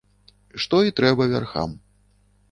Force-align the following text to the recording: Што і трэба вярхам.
Што 0.63 0.79
і 0.87 0.93
трэба 0.99 1.27
вярхам. 1.33 1.75